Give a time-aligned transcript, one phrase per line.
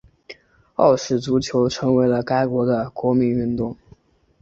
[0.77, 3.77] 澳式足球成为了该国的国民运动。